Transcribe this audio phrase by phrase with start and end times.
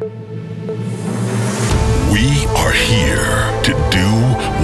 [0.00, 0.08] We
[2.56, 4.08] are here to do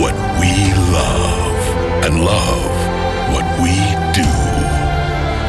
[0.00, 1.60] what we love
[2.06, 2.72] and love
[3.34, 3.76] what we
[4.16, 4.24] do.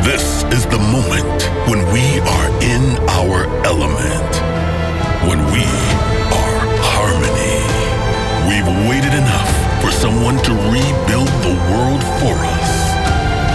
[0.03, 1.39] This is the moment
[1.69, 4.35] when we are in our element,
[5.23, 5.63] when we
[6.35, 6.59] are
[6.91, 7.63] harmony.
[8.49, 9.51] We've waited enough
[9.81, 12.71] for someone to rebuild the world for us.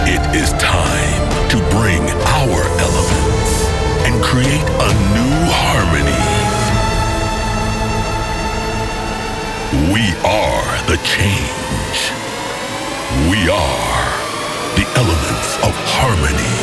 [0.09, 1.21] It is time
[1.51, 2.01] to bring
[10.93, 12.11] the change.
[13.27, 14.05] We are
[14.75, 16.53] the elements of harmony.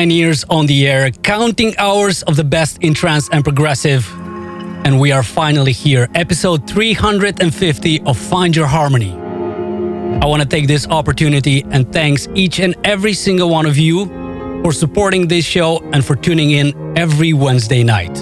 [0.00, 4.10] Nine years on the air, counting hours of the best in trance and progressive.
[4.86, 9.12] And we are finally here, episode 350 of Find Your Harmony.
[9.12, 14.06] I want to take this opportunity and thanks each and every single one of you
[14.62, 18.14] for supporting this show and for tuning in every Wednesday night.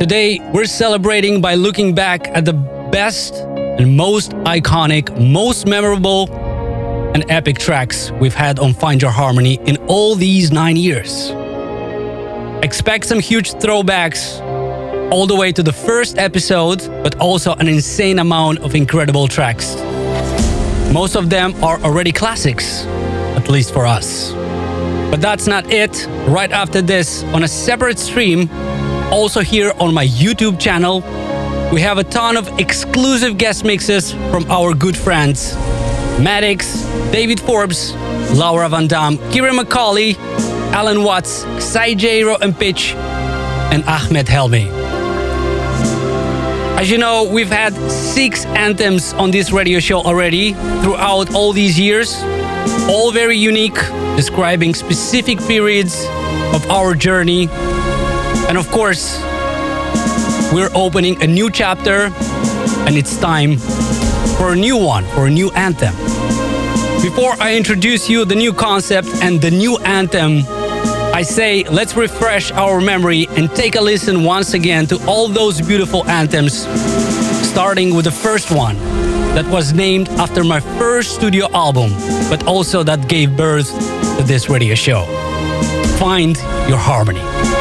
[0.00, 2.54] Today, we're celebrating by looking back at the
[2.90, 6.26] best and most iconic, most memorable,
[7.14, 11.30] and epic tracks we've had on Find Your Harmony in all these nine years.
[12.64, 14.40] Expect some huge throwbacks
[15.12, 19.76] all the way to the first episode, but also an insane amount of incredible tracks.
[20.92, 22.84] Most of them are already classics,
[23.36, 24.32] at least for us.
[25.10, 26.08] But that's not it.
[26.26, 28.50] Right after this, on a separate stream,
[29.12, 31.00] also here on my YouTube channel,
[31.72, 35.54] we have a ton of exclusive guest mixes from our good friends
[36.20, 37.92] Maddox, David Forbes,
[38.32, 40.16] Laura Van Dam, Ciaran McAuley,
[40.72, 44.68] Allen Watts, Sai Jairo and Pitch, and Ahmed Helmi.
[46.78, 51.78] As you know, we've had six anthems on this radio show already throughout all these
[51.78, 52.16] years,
[52.88, 53.78] all very unique,
[54.16, 56.04] describing specific periods
[56.54, 57.48] of our journey.
[58.48, 59.20] And of course,
[60.52, 62.12] we're opening a new chapter,
[62.86, 63.58] and it's time
[64.36, 65.94] for a new one, for a new anthem.
[67.02, 70.42] Before I introduce you the new concept and the new anthem,
[71.14, 75.60] I say let's refresh our memory and take a listen once again to all those
[75.60, 76.66] beautiful anthems,
[77.46, 78.76] starting with the first one
[79.34, 81.92] that was named after my first studio album,
[82.28, 83.70] but also that gave birth
[84.16, 85.04] to this radio show.
[85.98, 86.36] Find
[86.68, 87.53] your harmony.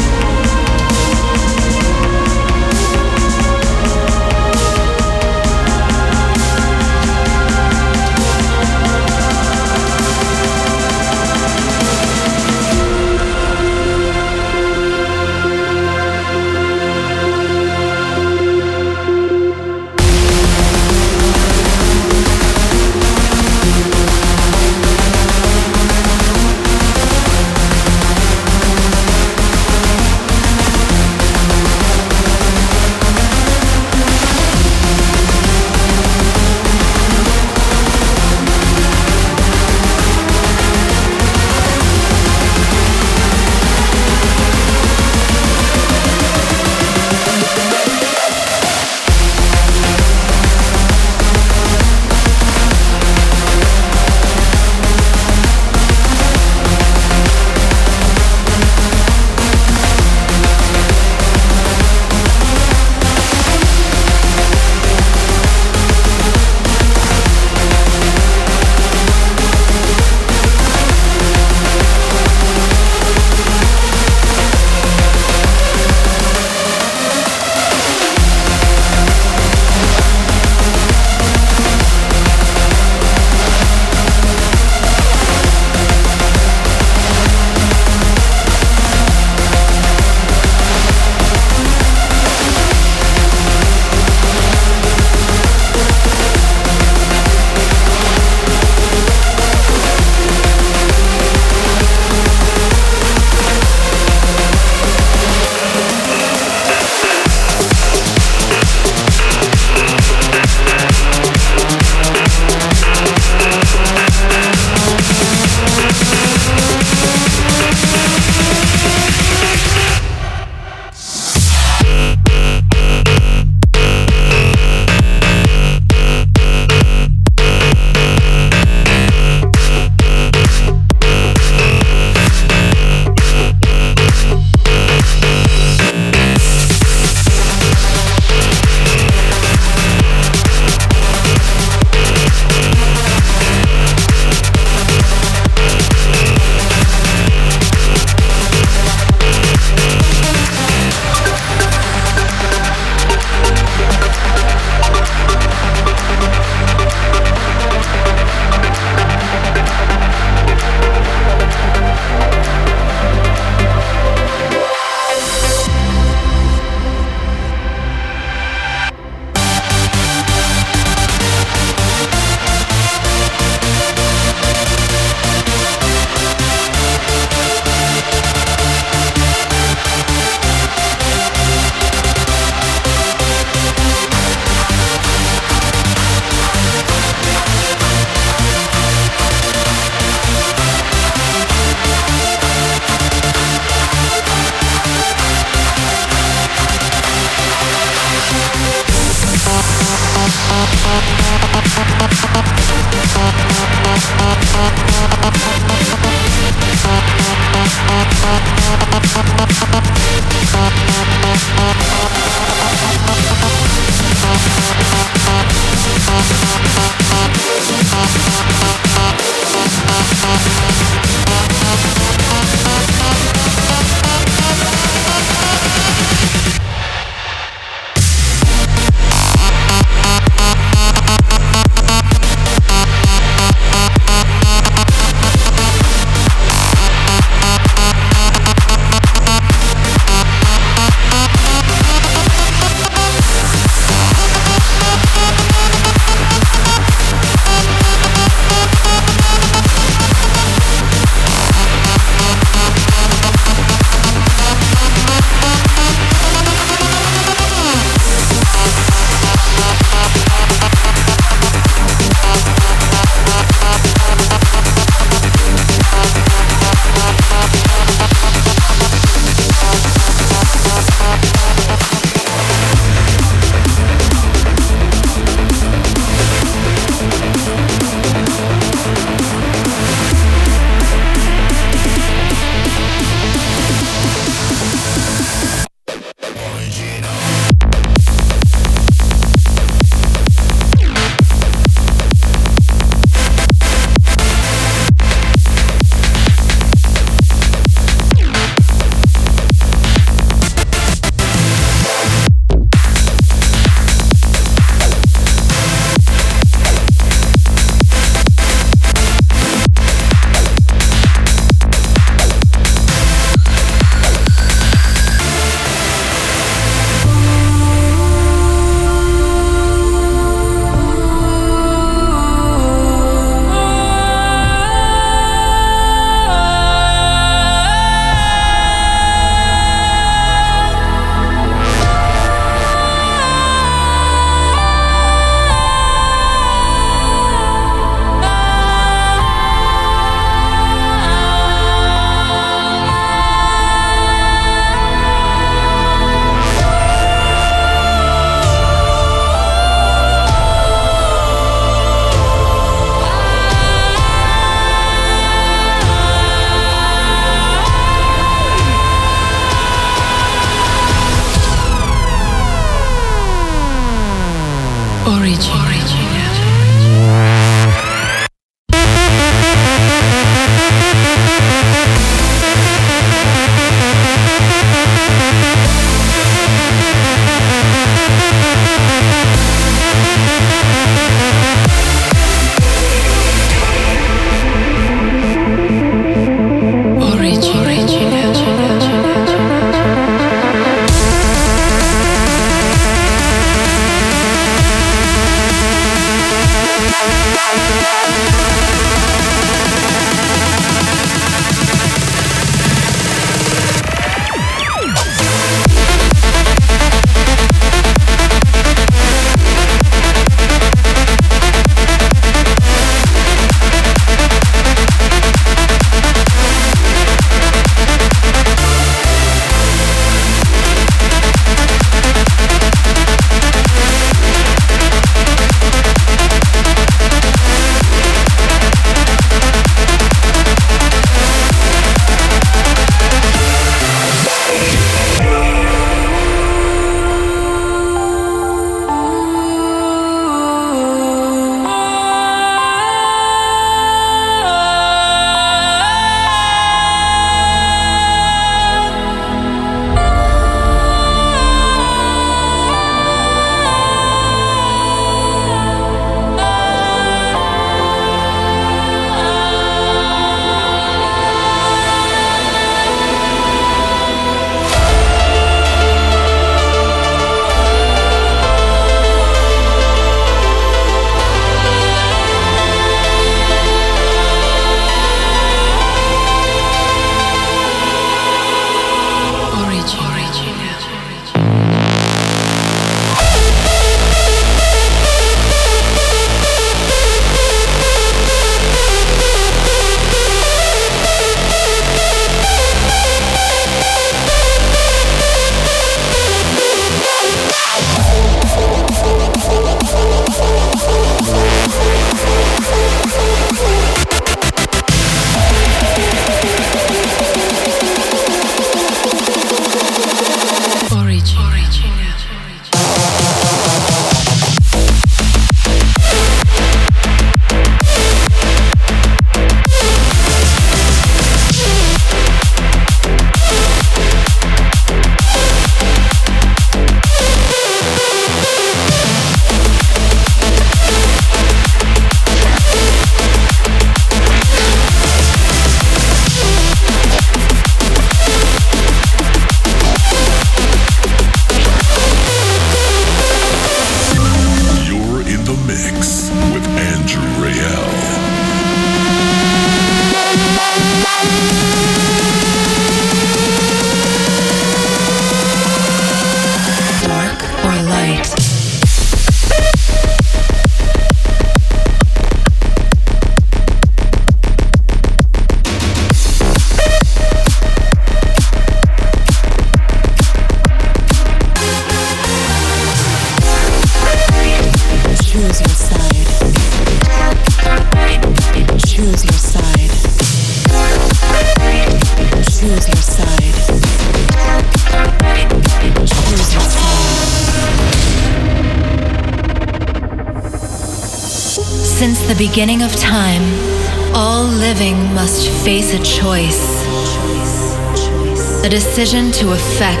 [599.01, 600.00] Decision to affect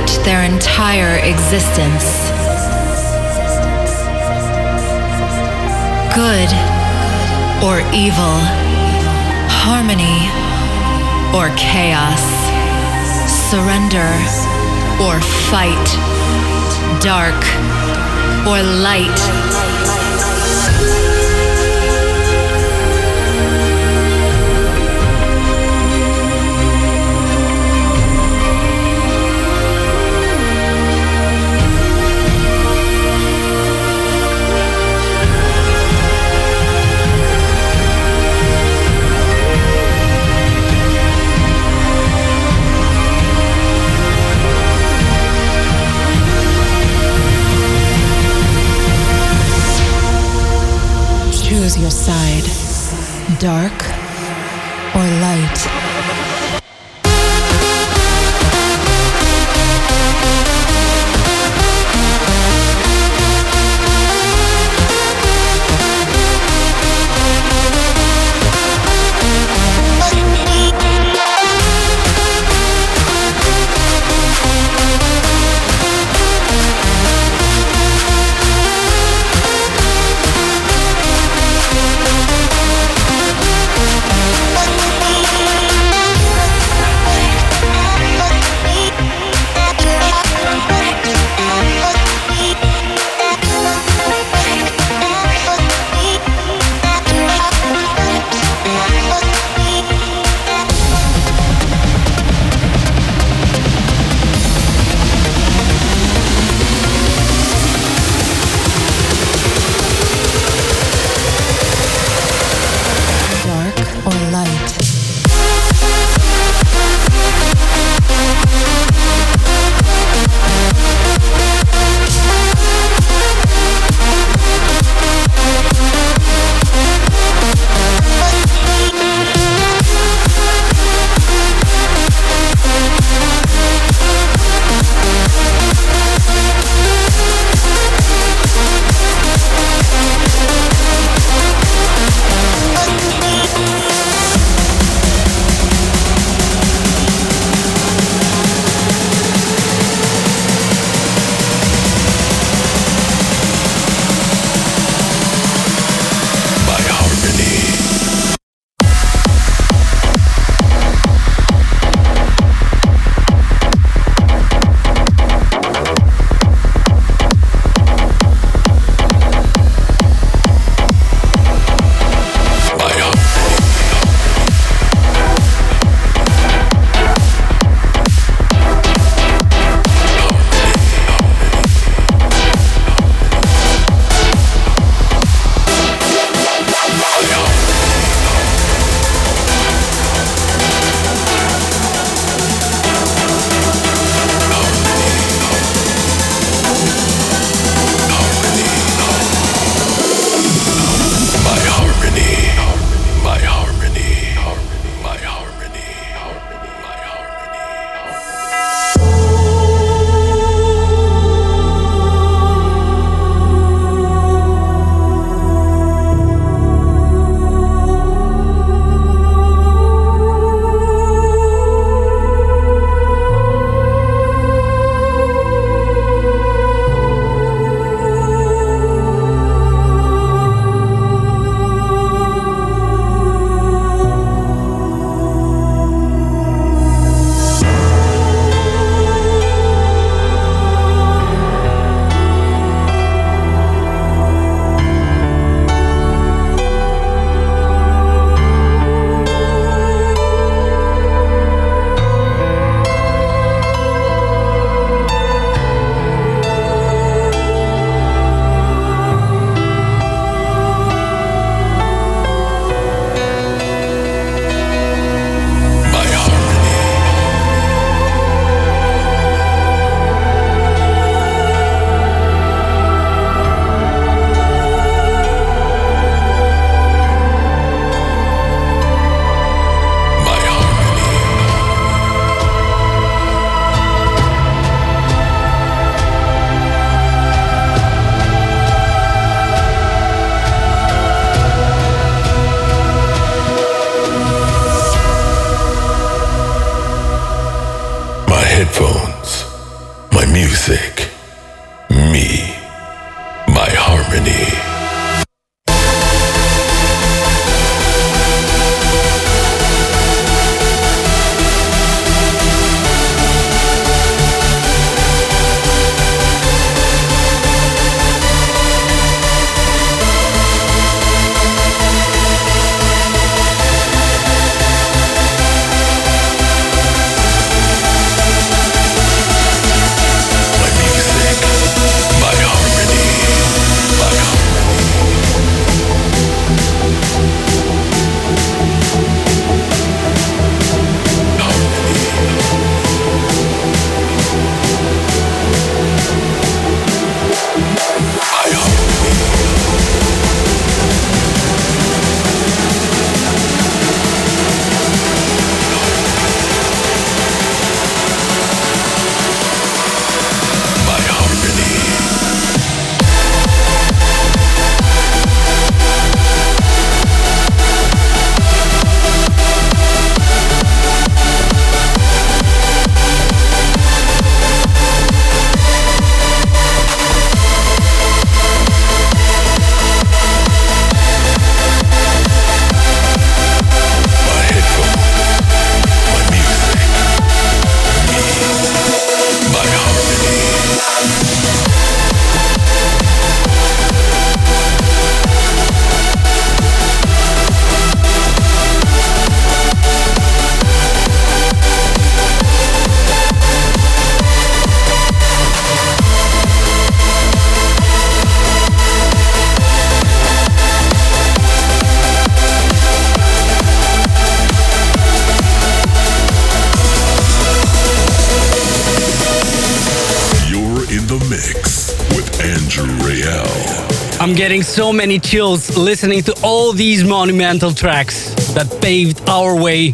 [424.71, 429.91] so many chills listening to all these monumental tracks that paved our way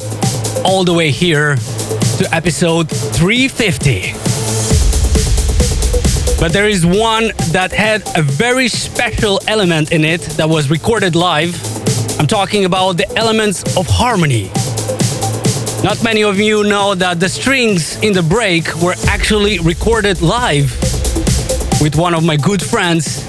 [0.63, 4.13] all the way here to episode 350.
[6.39, 11.15] But there is one that had a very special element in it that was recorded
[11.15, 11.55] live.
[12.19, 14.51] I'm talking about the elements of harmony.
[15.83, 20.69] Not many of you know that the strings in the break were actually recorded live
[21.81, 23.26] with one of my good friends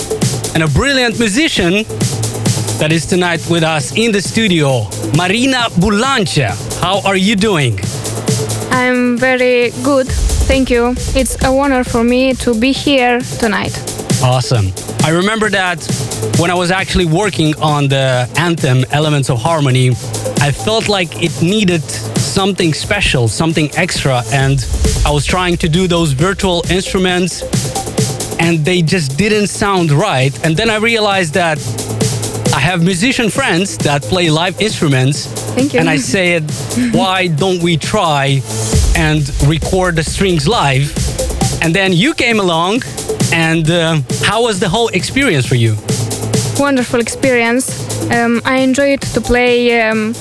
[0.61, 1.85] and a brilliant musician
[2.81, 4.83] that is tonight with us in the studio,
[5.16, 6.49] Marina Bulanche.
[6.81, 7.79] How are you doing?
[8.73, 10.09] I'm very good,
[10.49, 10.97] thank you.
[11.14, 13.79] It's a honor for me to be here tonight.
[14.21, 14.73] Awesome.
[15.05, 15.79] I remember that
[16.40, 19.90] when I was actually working on the anthem Elements of Harmony,
[20.40, 21.85] I felt like it needed
[22.18, 24.59] something special, something extra, and
[25.07, 27.44] I was trying to do those virtual instruments
[28.38, 30.33] and they just didn't sound right.
[30.44, 31.59] And then I realized that
[32.55, 35.27] I have musician friends that play live instruments.
[35.55, 35.81] Thank you.
[35.81, 36.42] And I said,
[36.92, 38.40] why don't we try
[38.96, 40.90] and record the strings live?
[41.62, 42.83] And then you came along,
[43.33, 45.77] and uh, how was the whole experience for you?
[46.59, 47.66] Wonderful experience.
[48.11, 50.14] Um, I enjoyed to play um,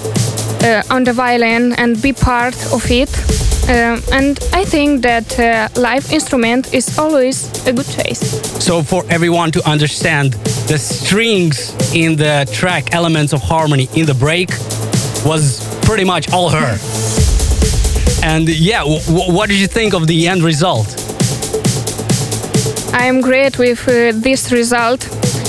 [0.61, 3.09] uh, on the violin and be part of it.
[3.69, 8.21] Uh, and I think that uh, live instrument is always a good choice.
[8.63, 10.33] So, for everyone to understand,
[10.69, 14.51] the strings in the track Elements of Harmony in the break
[15.25, 16.77] was pretty much all her.
[18.23, 20.87] and yeah, what did you think of the end result?
[22.93, 25.05] I am great with uh, this result.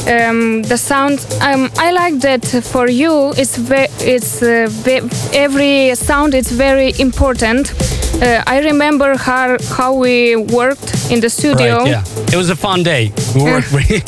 [0.08, 5.02] Um, the sound um, I like that for you it's ve- it's uh, ve-
[5.34, 7.74] every sound is very important
[8.22, 11.78] uh, I remember how how we worked in the studio.
[11.78, 13.12] Right, yeah, it was a fun day.
[13.34, 13.96] We worked really,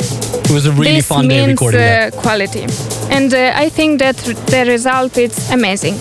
[0.47, 1.81] it was a really this fun day recording.
[1.81, 2.65] Uh, quality,
[3.09, 5.95] and uh, I think that the result is amazing.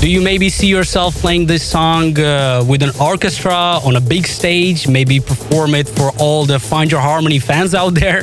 [0.00, 4.26] Do you maybe see yourself playing this song uh, with an orchestra on a big
[4.26, 4.86] stage?
[4.86, 8.22] Maybe perform it for all the Find Your Harmony fans out there?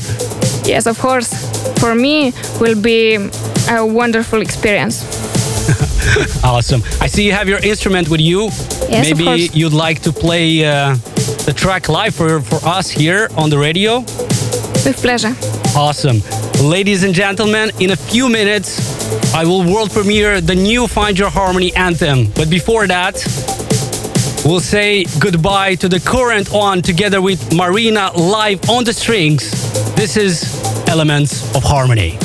[0.64, 1.30] Yes, of course.
[1.80, 3.16] For me, will be
[3.68, 5.21] a wonderful experience.
[6.44, 6.82] awesome.
[7.00, 8.46] I see you have your instrument with you.
[8.90, 10.96] Yes, Maybe you'd like to play uh,
[11.46, 14.00] the track live for, for us here on the radio?
[14.00, 15.34] With pleasure.
[15.76, 16.22] Awesome.
[16.62, 21.30] Ladies and gentlemen, in a few minutes, I will world premiere the new Find Your
[21.30, 22.32] Harmony anthem.
[22.36, 23.16] But before that,
[24.46, 29.52] we'll say goodbye to the current one together with Marina live on the strings.
[29.96, 30.44] This is
[30.88, 32.18] Elements of Harmony.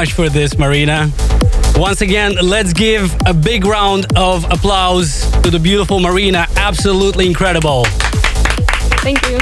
[0.00, 1.10] Much for this, Marina.
[1.76, 6.46] Once again, let's give a big round of applause to the beautiful Marina.
[6.56, 7.84] Absolutely incredible.
[9.04, 9.38] Thank you.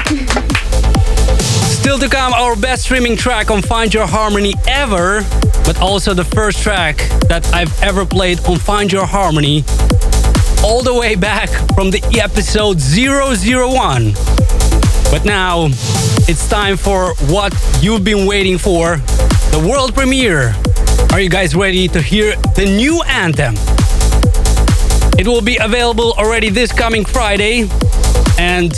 [1.69, 5.21] Still to come, our best streaming track on Find Your Harmony ever,
[5.65, 6.97] but also the first track
[7.29, 9.63] that I've ever played on Find Your Harmony,
[10.65, 14.13] all the way back from the episode 001.
[15.13, 15.67] But now,
[16.27, 19.01] it's time for what you've been waiting for
[19.59, 20.55] the world premiere.
[21.13, 23.55] Are you guys ready to hear the new anthem?
[25.19, 27.67] It will be available already this coming Friday,
[28.39, 28.73] and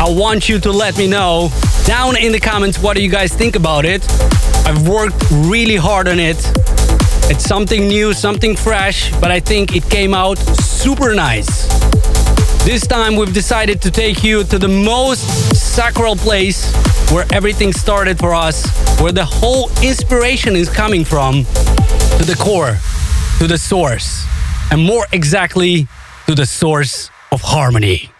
[0.00, 1.50] I want you to let me know
[1.84, 4.04] down in the comments what do you guys think about it.
[4.66, 6.38] I've worked really hard on it.
[7.30, 11.68] It's something new, something fresh, but I think it came out super nice.
[12.64, 15.22] This time we've decided to take you to the most
[15.54, 16.72] sacral place
[17.12, 18.66] where everything started for us,
[19.00, 21.44] where the whole inspiration is coming from,
[22.18, 22.78] to the core,
[23.38, 24.24] to the source,
[24.70, 25.86] and more exactly
[26.26, 28.10] to the source of harmony.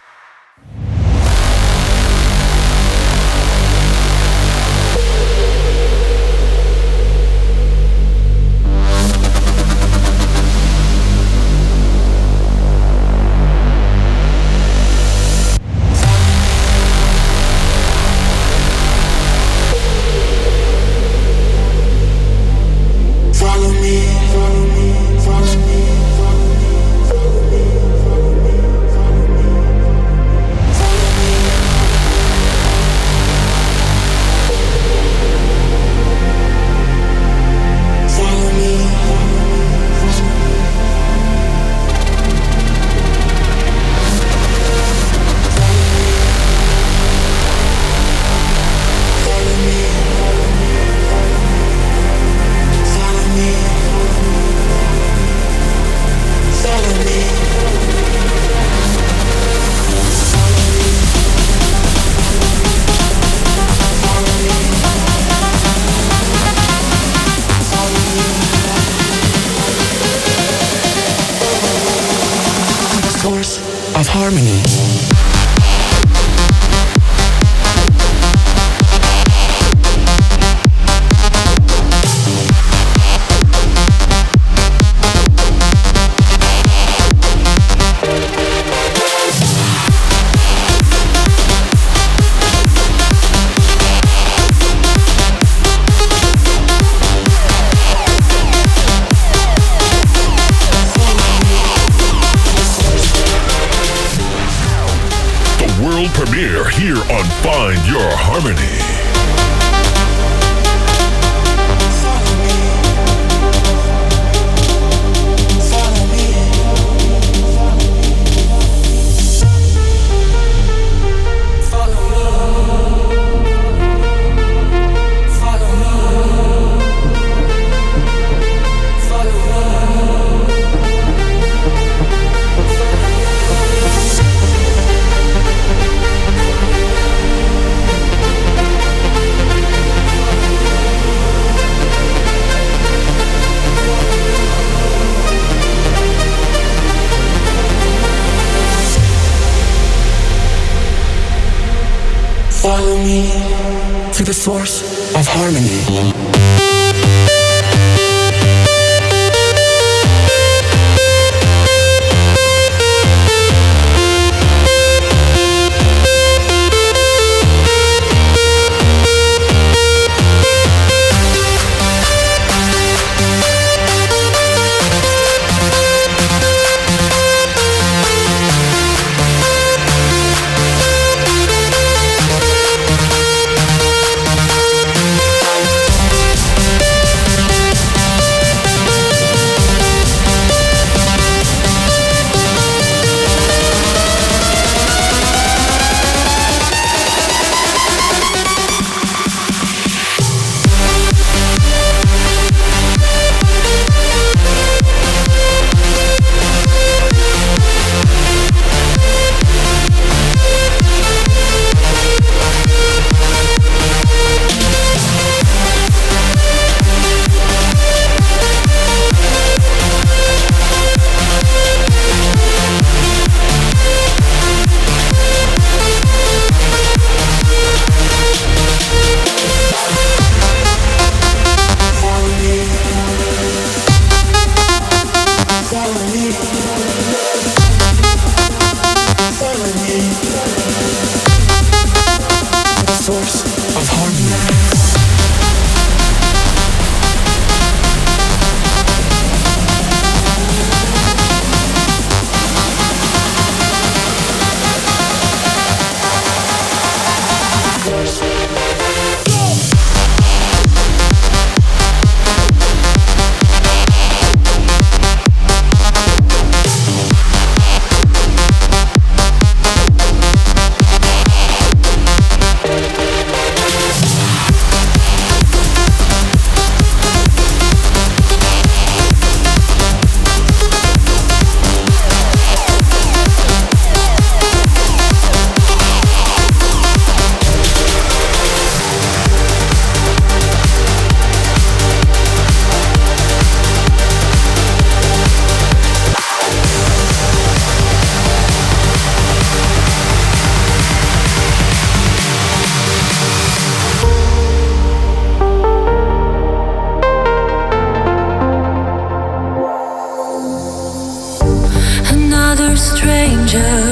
[313.47, 313.86] danger.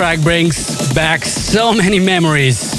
[0.00, 2.72] Track brings back so many memories.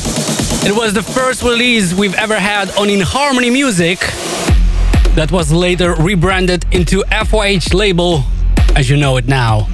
[0.66, 4.00] It was the first release we've ever had on inHarmony Music
[5.14, 8.24] that was later rebranded into FYH label
[8.76, 9.68] as you know it now.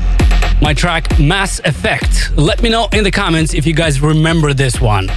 [0.62, 2.36] My track Mass Effect.
[2.36, 5.08] Let me know in the comments if you guys remember this one.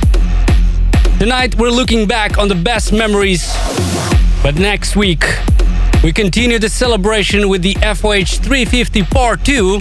[1.19, 3.53] Tonight we're looking back on the best memories,
[4.41, 5.25] but next week
[6.05, 9.81] we continue the celebration with the FYH 350 Part 2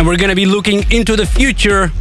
[0.00, 1.92] and we're gonna be looking into the future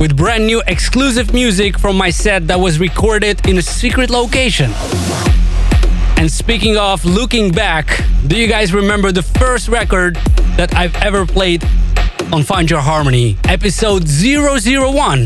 [0.00, 4.70] with brand new exclusive music from my set that was recorded in a secret location.
[6.16, 10.16] And speaking of looking back, do you guys remember the first record
[10.56, 11.62] that I've ever played
[12.32, 13.36] on Find Your Harmony?
[13.44, 15.24] Episode 001.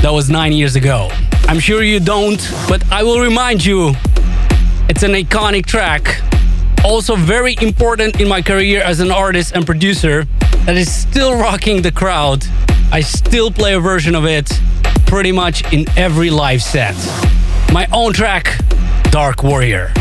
[0.00, 1.10] That was nine years ago.
[1.48, 3.92] I'm sure you don't, but I will remind you
[4.88, 6.22] it's an iconic track
[6.84, 10.24] also very important in my career as an artist and producer
[10.66, 12.44] that is still rocking the crowd.
[12.92, 14.50] I still play a version of it
[15.06, 16.94] pretty much in every live set.
[17.72, 18.58] My own track,
[19.10, 19.92] Dark Warrior.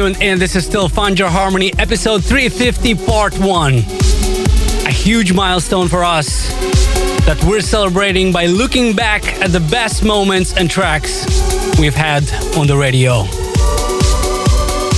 [0.00, 3.74] Tuned in, this is still Find Your Harmony, episode 350, part 1.
[3.74, 6.48] A huge milestone for us
[7.26, 11.26] that we're celebrating by looking back at the best moments and tracks
[11.78, 12.22] we've had
[12.56, 13.24] on the radio.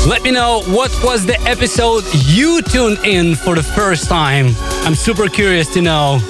[0.08, 4.54] Let me know what was the episode you tuned in for the first time.
[4.84, 6.20] I'm super curious to know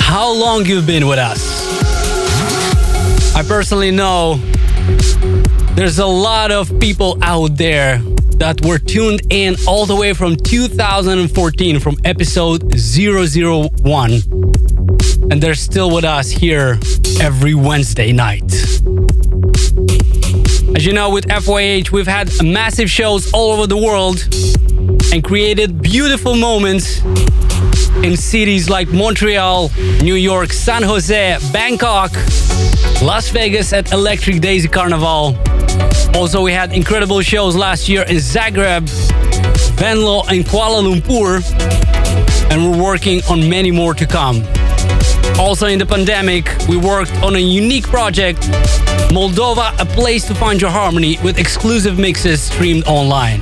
[0.00, 1.62] how long you've been with us.
[3.36, 4.40] I personally know
[5.76, 8.02] there's a lot of people out there
[8.38, 14.22] that were tuned in all the way from 2014 from episode 001
[15.30, 16.78] and they're still with us here
[17.20, 18.44] every Wednesday night.
[20.76, 24.28] As you know, with FYH, we've had massive shows all over the world
[25.12, 27.02] and created beautiful moments
[28.04, 29.70] in cities like Montreal,
[30.02, 32.12] New York, San Jose, Bangkok,
[33.02, 35.36] Las Vegas at Electric Daisy Carnival.
[36.14, 38.88] Also, we had incredible shows last year in Zagreb,
[39.76, 41.42] Venlo, and Kuala Lumpur,
[42.50, 44.42] and we're working on many more to come.
[45.38, 48.40] Also, in the pandemic, we worked on a unique project,
[49.10, 53.40] Moldova, a place to find your harmony, with exclusive mixes streamed online.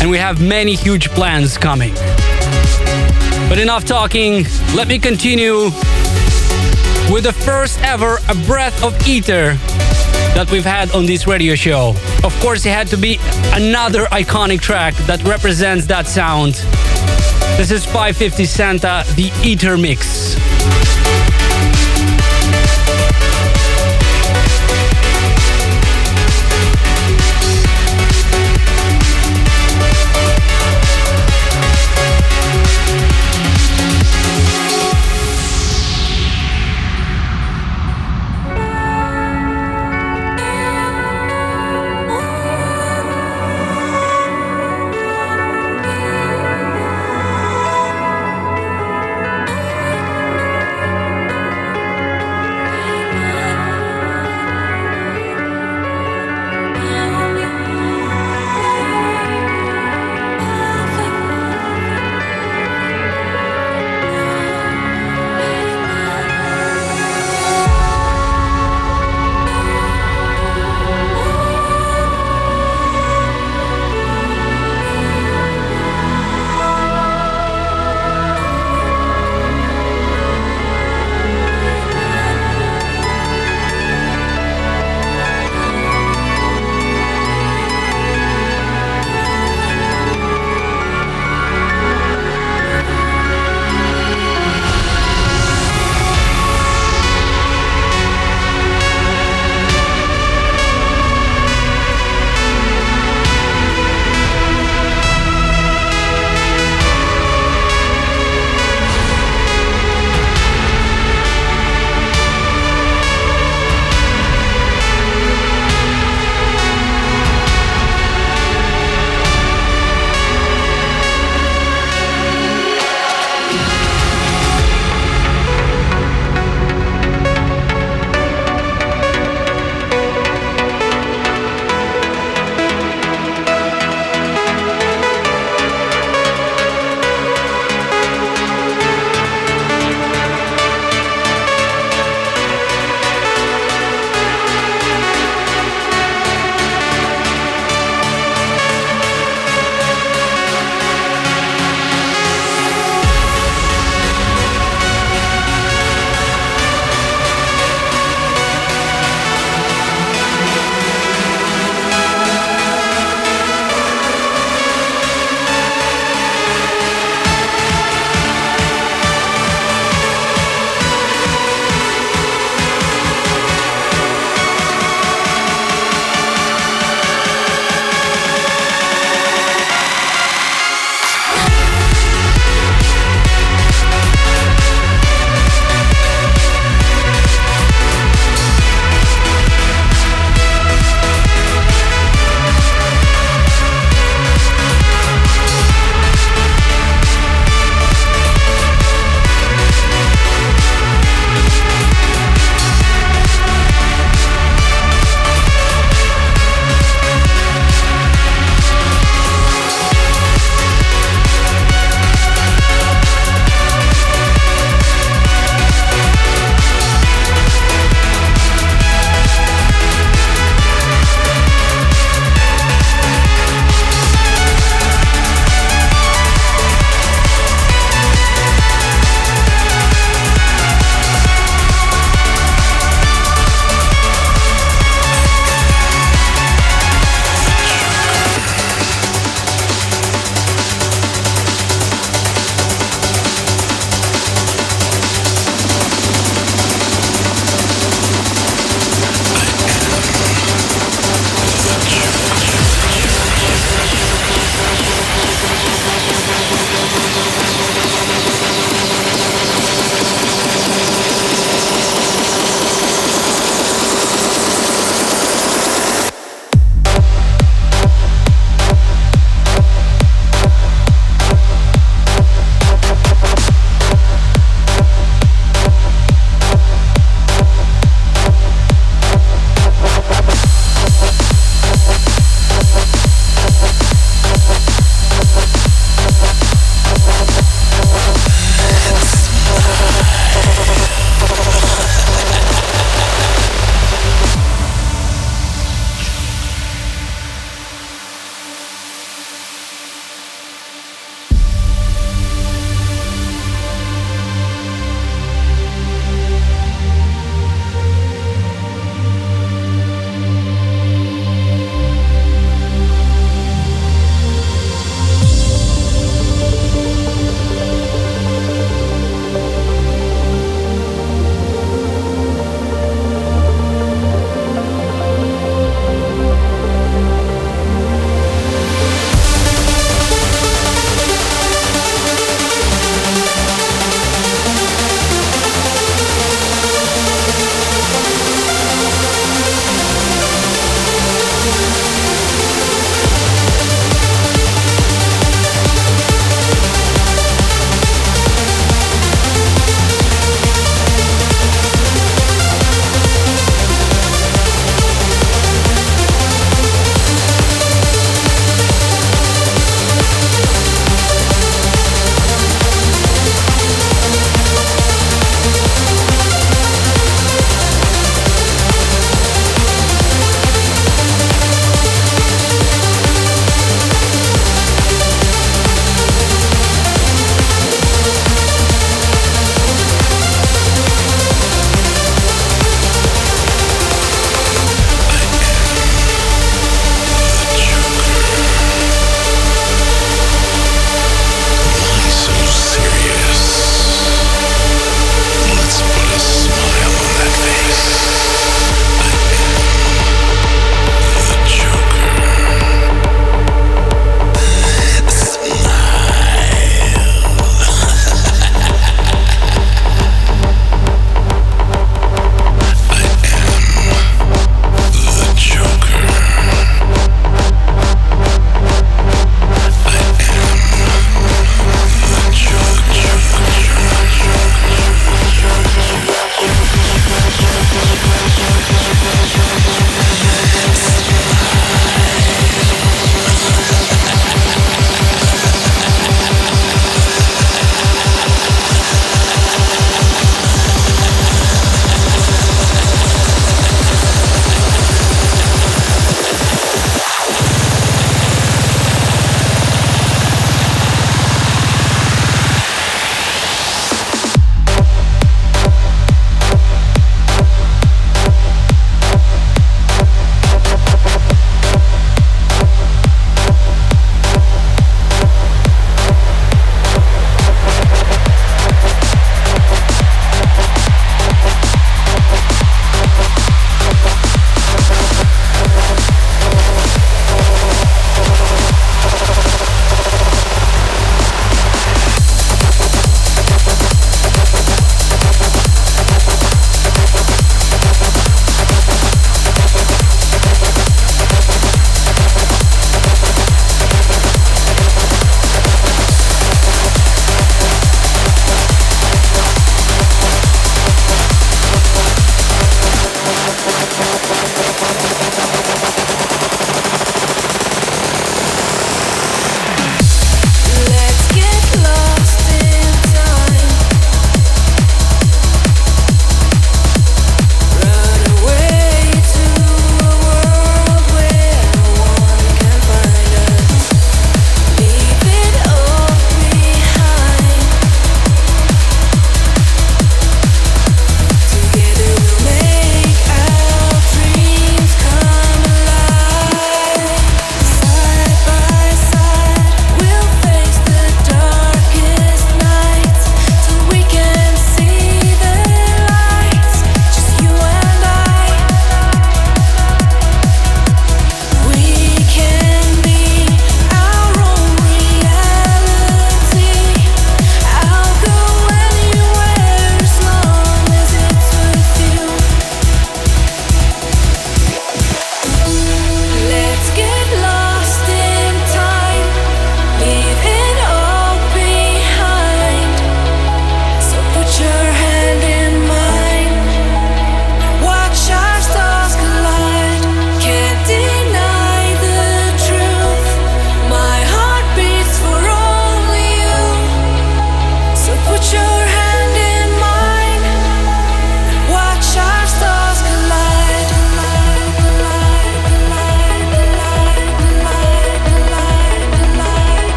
[0.00, 1.94] And we have many huge plans coming.
[3.48, 4.44] But enough talking,
[4.74, 5.70] let me continue
[7.10, 9.54] with the first ever A Breath of Ether
[10.34, 11.94] that we've had on this radio show.
[12.24, 13.18] Of course, it had to be
[13.52, 16.54] another iconic track that represents that sound.
[17.56, 20.36] This is 550 Santa, the Ether Mix.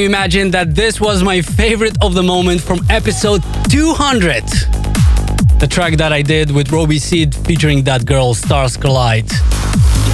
[0.00, 4.44] You imagine that this was my favorite of the moment from episode 200?
[5.58, 9.28] The track that I did with Roby Seed featuring that girl Stars Collide.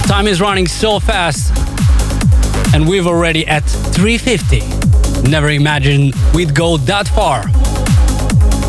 [0.05, 1.53] Time is running so fast,
[2.73, 5.29] and we've already at 350.
[5.29, 7.43] Never imagined we'd go that far.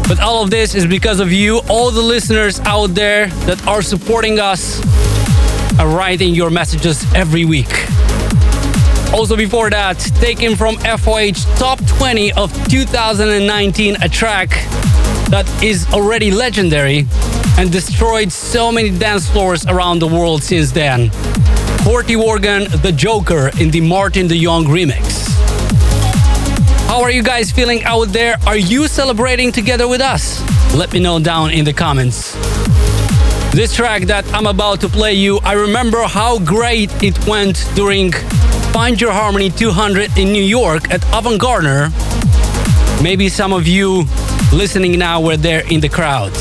[0.07, 3.83] But all of this is because of you, all the listeners out there that are
[3.83, 4.81] supporting us,
[5.81, 7.89] are writing your messages every week.
[9.13, 14.51] Also, before that, taken from FYH Top 20 of 2019, a track
[15.31, 17.07] that is already legendary
[17.57, 21.11] and destroyed so many dance floors around the world since then.
[21.83, 25.27] Corti Organ, The Joker, in the Martin de Jong remix.
[26.87, 28.37] How are you guys feeling out there?
[28.47, 30.43] Are you celebrating together with us?
[30.75, 32.35] Let me know down in the comments.
[33.53, 38.13] This track that I'm about to play you, I remember how great it went during
[38.73, 41.91] Find Your Harmony 200 in New York at Avant Gardner.
[43.03, 44.05] Maybe some of you
[44.53, 46.33] listening now were there in the crowd.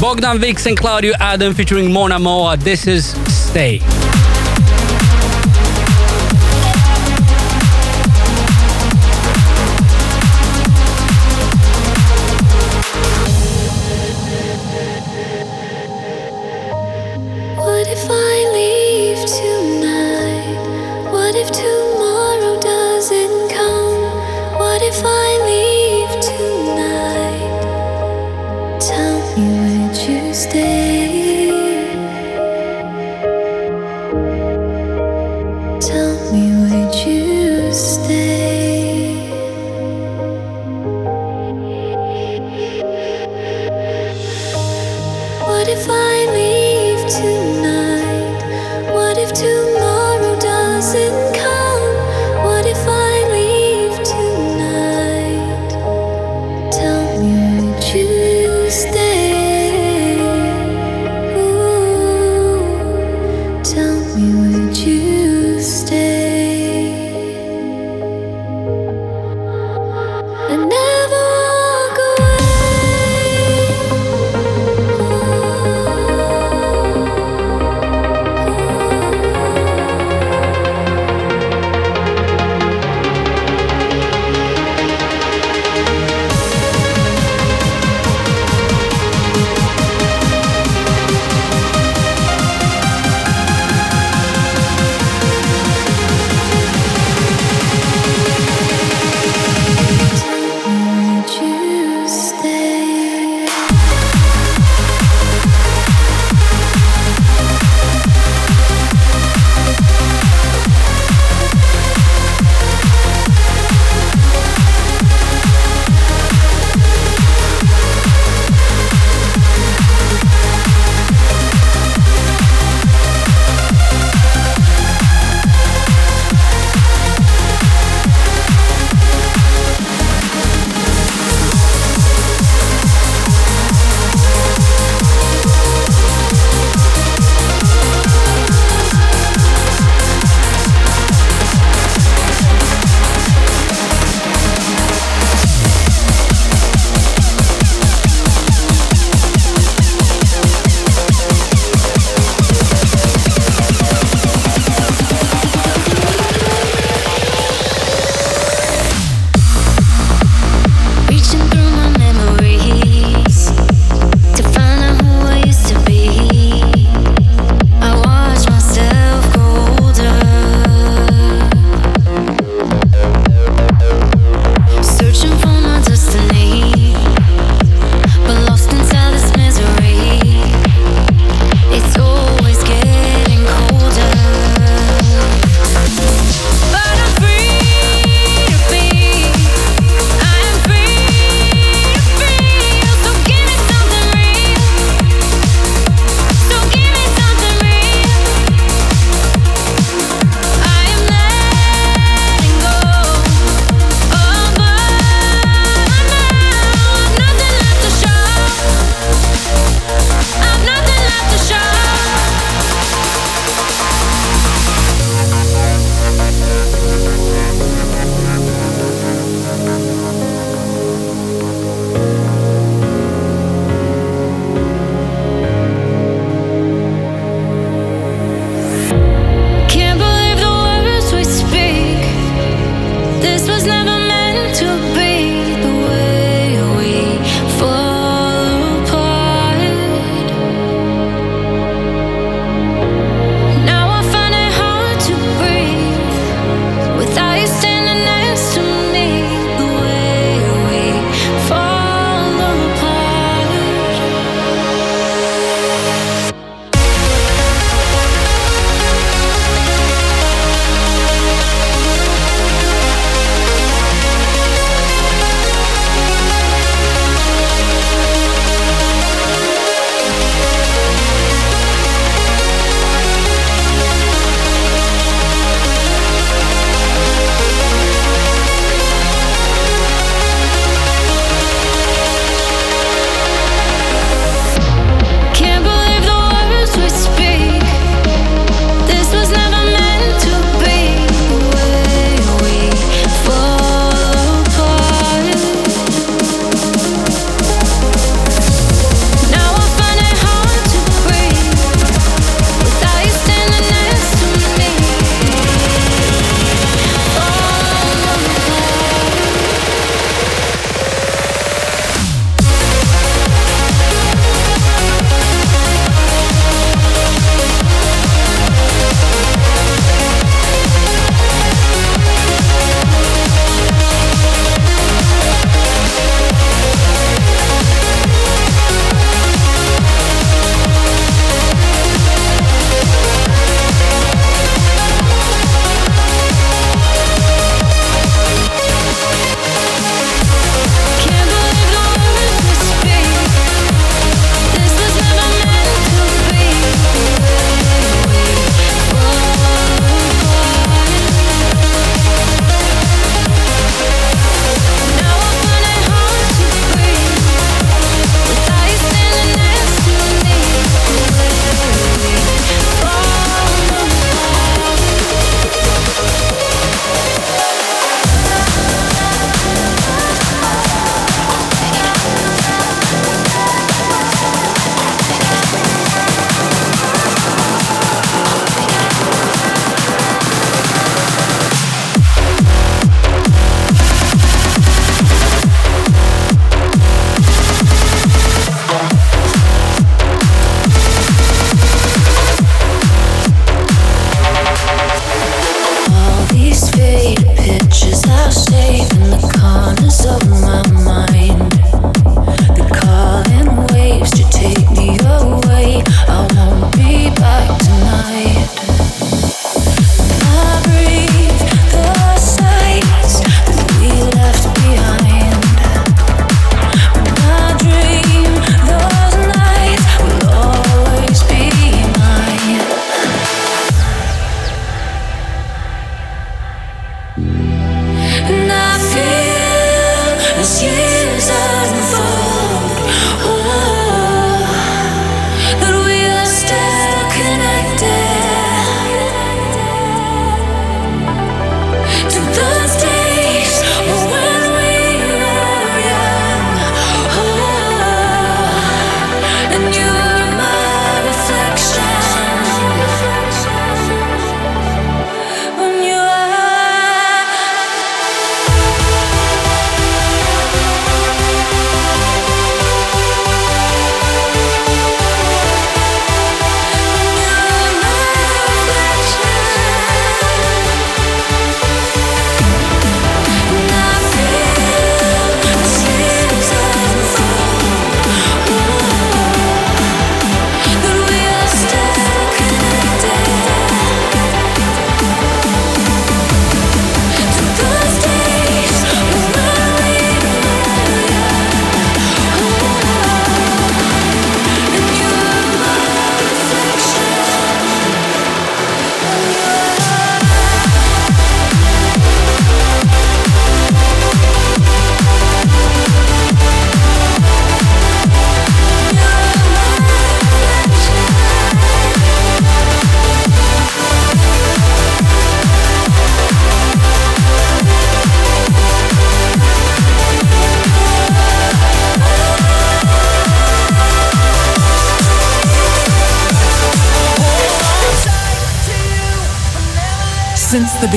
[0.00, 2.56] Bogdan Vix and Claudio Adam featuring Mona Moa.
[2.56, 3.80] This is Stay.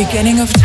[0.06, 0.59] Beginning of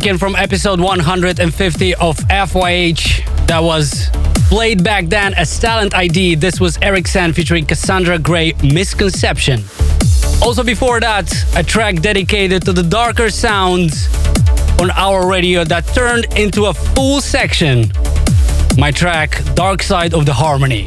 [0.00, 3.46] taken from episode 150 of FYH.
[3.46, 4.08] That was
[4.48, 6.36] played back then as Talent ID.
[6.36, 9.60] This was Eric San featuring Cassandra Gray, Misconception.
[10.40, 14.08] Also, before that, a track dedicated to the darker sounds
[14.80, 17.92] on our radio that turned into a full section.
[18.78, 20.86] My track, Dark Side of the Harmony.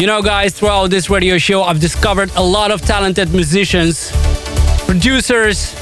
[0.00, 4.12] You know, guys, throughout this radio show, I've discovered a lot of talented musicians,
[4.86, 5.73] producers,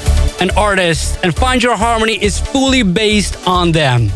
[0.43, 4.11] and artists, and Find Your Harmony is fully based on them.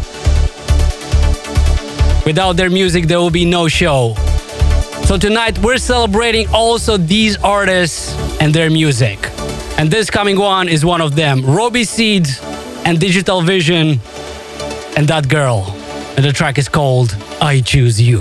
[2.25, 4.13] Without their music, there will be no show.
[5.05, 9.17] So tonight, we're celebrating also these artists and their music.
[9.77, 12.27] And this coming one is one of them Robbie Seed
[12.83, 14.01] and Digital Vision
[14.97, 15.73] and that girl.
[16.17, 18.19] And the track is called I Choose You.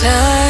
[0.00, 0.43] Time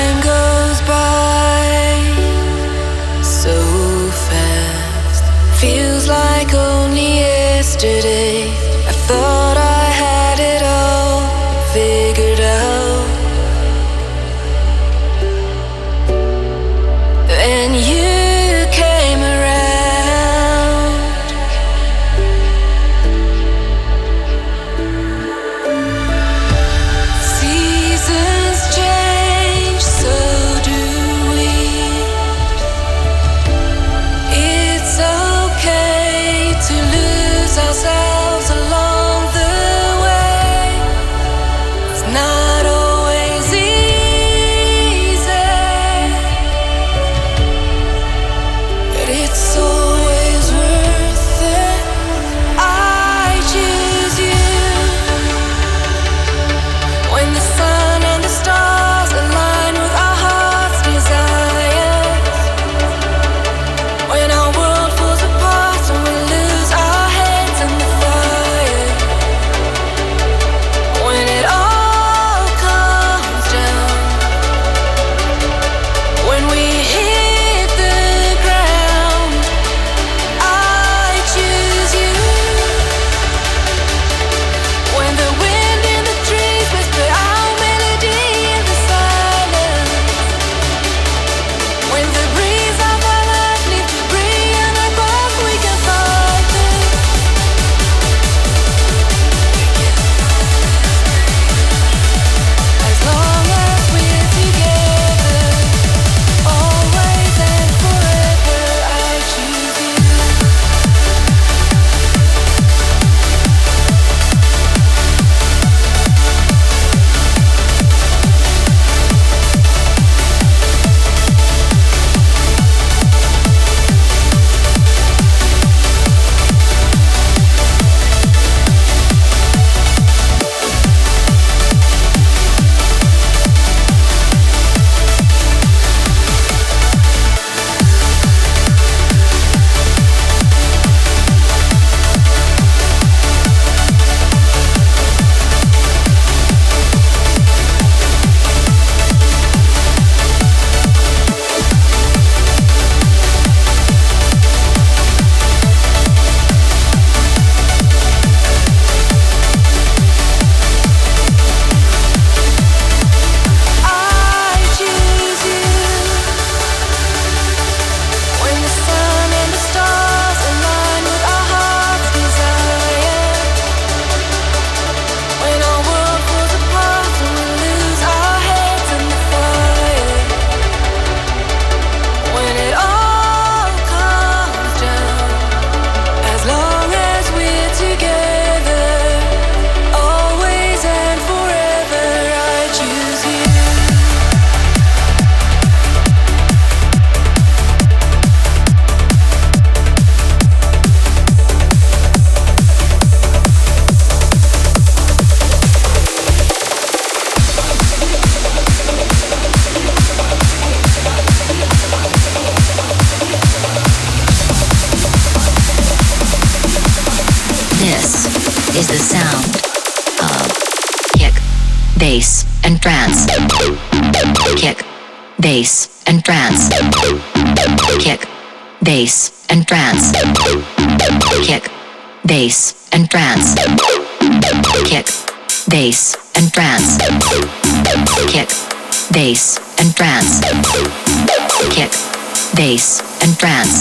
[7.84, 8.48] yesterday.
[8.88, 9.73] I thought I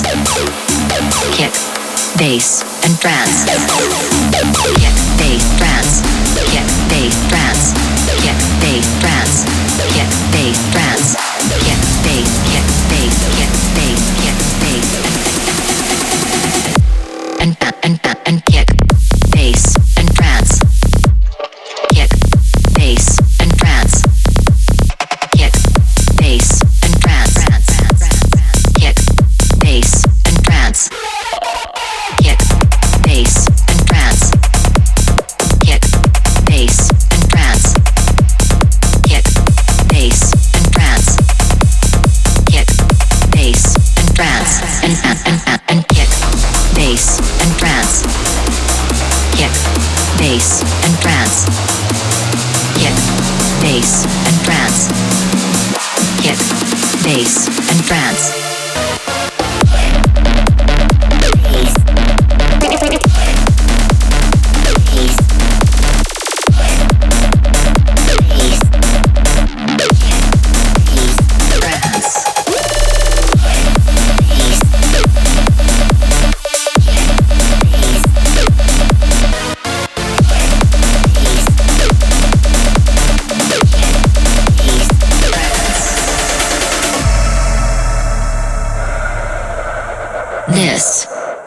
[0.04, 1.54] Kick,
[2.18, 3.46] bass, and trance.
[3.48, 6.02] Kick, bass, trance.
[6.52, 7.72] Kick, bass, trance.
[8.20, 9.46] Kick, bass, trance.
[9.94, 11.16] Kick, bass, trance.
[11.64, 14.03] Kick, bass, kick, bass, kick, bass.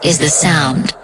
[0.07, 0.96] is the sound.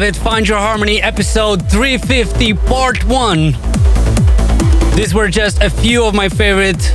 [0.00, 0.16] Have it.
[0.16, 3.52] Find Your Harmony episode 350 part 1.
[4.94, 6.92] These were just a few of my favorite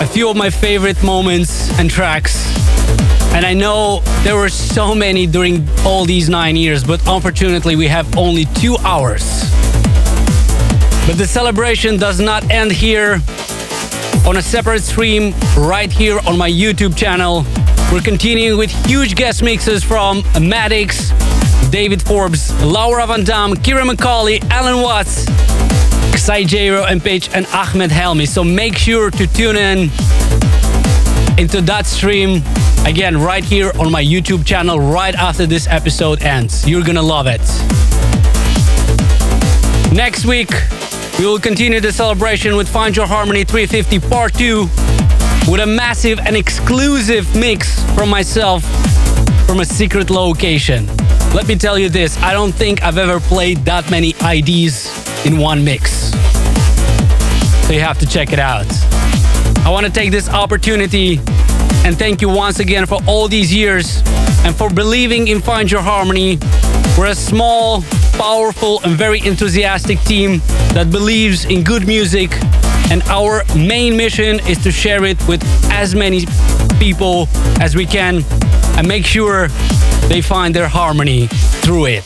[0.00, 2.34] a few of my favorite moments and tracks.
[3.32, 7.88] And I know there were so many during all these 9 years, but unfortunately we
[7.88, 9.24] have only 2 hours.
[11.06, 13.20] But the celebration does not end here.
[14.26, 17.44] On a separate stream right here on my YouTube channel,
[17.90, 21.12] we're continuing with huge guest mixes from Maddox,
[21.70, 25.24] David Forbes, Laura Van Dam, Ciaran McAuley, Allen Watts,
[26.16, 28.26] Xai Jero and Page and Ahmed Helmy.
[28.26, 29.90] So make sure to tune in
[31.38, 32.42] into that stream
[32.86, 36.66] again right here on my YouTube channel right after this episode ends.
[36.66, 37.42] You're gonna love it.
[39.92, 40.50] Next week,
[41.18, 44.62] we will continue the celebration with Find Your Harmony 350 Part 2
[45.48, 48.64] with a massive and exclusive mix from myself
[49.46, 50.88] from a secret location.
[51.34, 55.38] Let me tell you this I don't think I've ever played that many IDs in
[55.38, 56.10] one mix.
[57.66, 58.66] So you have to check it out.
[59.66, 61.18] I want to take this opportunity
[61.84, 64.02] and thank you once again for all these years
[64.44, 66.38] and for believing in Find Your Harmony.
[66.96, 67.82] We're a small,
[68.12, 70.38] powerful, and very enthusiastic team
[70.72, 72.30] that believes in good music.
[72.90, 75.42] And our main mission is to share it with
[75.72, 76.26] as many
[76.78, 77.28] people
[77.60, 78.22] as we can
[78.76, 79.48] and make sure
[80.08, 81.26] they find their harmony
[81.62, 82.04] through it.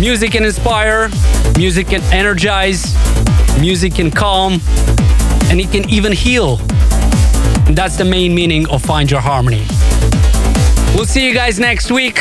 [0.00, 1.08] Music can inspire,
[1.56, 2.94] music can energize,
[3.60, 4.60] music can calm,
[5.44, 6.58] and it can even heal.
[7.66, 9.64] And that's the main meaning of Find Your Harmony.
[10.94, 12.18] We'll see you guys next week.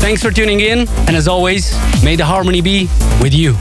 [0.00, 2.88] Thanks for tuning in, and as always, may the harmony be
[3.20, 3.56] with you.